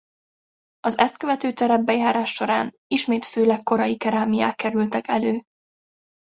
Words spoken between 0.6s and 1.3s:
Az ezt